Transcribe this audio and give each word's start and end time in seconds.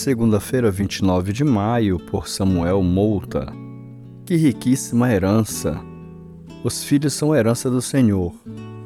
Segunda-feira, 0.00 0.70
29 0.70 1.30
de 1.30 1.44
maio, 1.44 1.98
por 1.98 2.26
Samuel 2.26 2.82
Mouta. 2.82 3.52
Que 4.24 4.34
riquíssima 4.34 5.12
herança! 5.12 5.78
Os 6.64 6.82
filhos 6.82 7.12
são 7.12 7.36
herança 7.36 7.68
do 7.68 7.82
Senhor, 7.82 8.32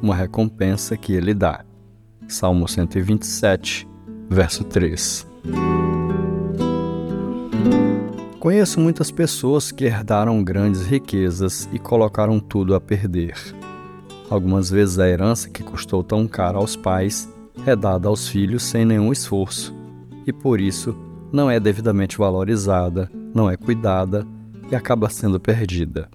uma 0.01 0.13
recompensa 0.13 0.97
que 0.97 1.13
ele 1.13 1.33
dá. 1.33 1.63
Salmo 2.27 2.67
127, 2.67 3.87
verso 4.29 4.65
3. 4.65 5.25
Conheço 8.37 8.81
muitas 8.81 9.09
pessoas 9.09 9.71
que 9.71 9.85
herdaram 9.85 10.43
grandes 10.43 10.85
riquezas 10.85 11.69
e 11.71 11.79
colocaram 11.79 12.41
tudo 12.41 12.75
a 12.75 12.81
perder. 12.81 13.37
Algumas 14.29 14.69
vezes 14.69 14.99
a 14.99 15.07
herança 15.07 15.49
que 15.49 15.63
custou 15.63 16.03
tão 16.03 16.27
cara 16.27 16.57
aos 16.57 16.75
pais 16.75 17.33
é 17.65 17.73
dada 17.73 18.09
aos 18.09 18.27
filhos 18.27 18.63
sem 18.63 18.83
nenhum 18.83 19.13
esforço 19.13 19.73
e 20.25 20.33
por 20.33 20.59
isso 20.59 20.95
não 21.35 21.51
é 21.51 21.59
devidamente 21.59 22.17
valorizada, 22.17 23.11
não 23.33 23.51
é 23.51 23.57
cuidada 23.57 24.25
e 24.71 24.75
acaba 24.75 25.09
sendo 25.09 25.37
perdida. 25.37 26.09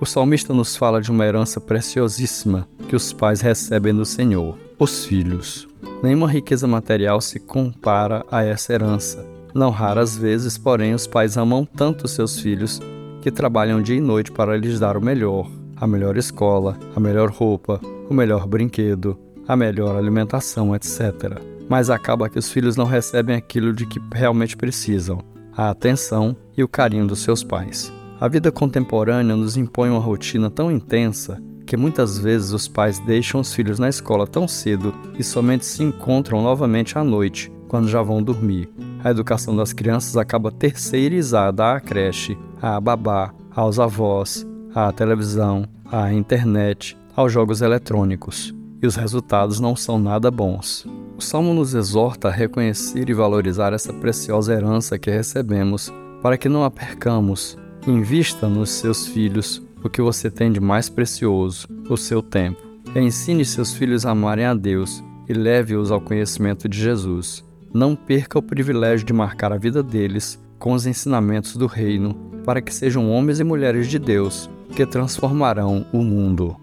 O 0.00 0.06
salmista 0.06 0.54
nos 0.54 0.76
fala 0.76 1.02
de 1.02 1.10
uma 1.10 1.26
herança 1.26 1.60
preciosíssima 1.60 2.68
que 2.88 2.94
os 2.94 3.12
pais 3.12 3.40
recebem 3.40 3.92
do 3.92 4.04
Senhor, 4.04 4.56
os 4.78 5.04
filhos. 5.04 5.66
Nenhuma 6.02 6.30
riqueza 6.30 6.68
material 6.68 7.20
se 7.20 7.40
compara 7.40 8.24
a 8.30 8.44
essa 8.44 8.72
herança. 8.72 9.26
Não 9.52 9.70
raras 9.70 10.16
vezes, 10.16 10.56
porém, 10.56 10.94
os 10.94 11.06
pais 11.06 11.36
amam 11.36 11.64
tanto 11.64 12.06
seus 12.06 12.38
filhos 12.38 12.80
que 13.22 13.32
trabalham 13.32 13.82
dia 13.82 13.96
e 13.96 14.00
noite 14.00 14.30
para 14.30 14.56
lhes 14.56 14.78
dar 14.78 14.96
o 14.96 15.04
melhor, 15.04 15.50
a 15.76 15.86
melhor 15.86 16.16
escola, 16.16 16.78
a 16.94 17.00
melhor 17.00 17.30
roupa, 17.30 17.80
o 18.08 18.14
melhor 18.14 18.46
brinquedo, 18.46 19.18
a 19.48 19.56
melhor 19.56 19.96
alimentação, 19.96 20.76
etc 20.76 21.53
mas 21.68 21.90
acaba 21.90 22.28
que 22.28 22.38
os 22.38 22.50
filhos 22.50 22.76
não 22.76 22.84
recebem 22.84 23.36
aquilo 23.36 23.72
de 23.72 23.86
que 23.86 24.00
realmente 24.12 24.56
precisam, 24.56 25.18
a 25.56 25.70
atenção 25.70 26.36
e 26.56 26.62
o 26.62 26.68
carinho 26.68 27.06
dos 27.06 27.20
seus 27.20 27.42
pais. 27.42 27.92
A 28.20 28.28
vida 28.28 28.50
contemporânea 28.50 29.36
nos 29.36 29.56
impõe 29.56 29.90
uma 29.90 30.00
rotina 30.00 30.50
tão 30.50 30.70
intensa 30.70 31.42
que 31.66 31.76
muitas 31.76 32.18
vezes 32.18 32.52
os 32.52 32.68
pais 32.68 32.98
deixam 33.00 33.40
os 33.40 33.52
filhos 33.52 33.78
na 33.78 33.88
escola 33.88 34.26
tão 34.26 34.46
cedo 34.46 34.94
e 35.18 35.24
somente 35.24 35.64
se 35.64 35.82
encontram 35.82 36.42
novamente 36.42 36.98
à 36.98 37.04
noite, 37.04 37.50
quando 37.68 37.88
já 37.88 38.02
vão 38.02 38.22
dormir. 38.22 38.68
A 39.02 39.10
educação 39.10 39.56
das 39.56 39.72
crianças 39.72 40.16
acaba 40.16 40.52
terceirizada 40.52 41.72
à 41.72 41.80
creche, 41.80 42.38
à 42.60 42.80
babá, 42.80 43.34
aos 43.50 43.78
avós, 43.78 44.46
à 44.74 44.92
televisão, 44.92 45.66
à 45.90 46.12
internet, 46.12 46.96
aos 47.16 47.32
jogos 47.32 47.62
eletrônicos. 47.62 48.54
E 48.84 48.86
os 48.86 48.96
resultados 48.96 49.60
não 49.60 49.74
são 49.74 49.98
nada 49.98 50.30
bons. 50.30 50.86
O 51.16 51.22
Salmo 51.22 51.54
nos 51.54 51.72
exorta 51.72 52.28
a 52.28 52.30
reconhecer 52.30 53.08
e 53.08 53.14
valorizar 53.14 53.72
essa 53.72 53.94
preciosa 53.94 54.52
herança 54.52 54.98
que 54.98 55.10
recebemos, 55.10 55.90
para 56.20 56.36
que 56.36 56.50
não 56.50 56.64
a 56.64 56.70
percamos. 56.70 57.56
Invista 57.86 58.46
nos 58.46 58.68
seus 58.68 59.06
filhos 59.06 59.62
o 59.82 59.88
que 59.88 60.02
você 60.02 60.30
tem 60.30 60.52
de 60.52 60.60
mais 60.60 60.90
precioso, 60.90 61.66
o 61.88 61.96
seu 61.96 62.20
tempo. 62.20 62.60
Ensine 62.94 63.42
seus 63.42 63.72
filhos 63.72 64.04
a 64.04 64.10
amarem 64.10 64.44
a 64.44 64.52
Deus 64.52 65.02
e 65.26 65.32
leve-os 65.32 65.90
ao 65.90 65.98
conhecimento 65.98 66.68
de 66.68 66.78
Jesus. 66.78 67.42
Não 67.72 67.96
perca 67.96 68.38
o 68.38 68.42
privilégio 68.42 69.06
de 69.06 69.14
marcar 69.14 69.50
a 69.50 69.56
vida 69.56 69.82
deles 69.82 70.38
com 70.58 70.74
os 70.74 70.84
ensinamentos 70.84 71.56
do 71.56 71.66
Reino, 71.66 72.14
para 72.44 72.60
que 72.60 72.74
sejam 72.74 73.10
homens 73.10 73.40
e 73.40 73.44
mulheres 73.44 73.88
de 73.88 73.98
Deus 73.98 74.50
que 74.76 74.84
transformarão 74.84 75.86
o 75.90 76.02
mundo. 76.02 76.54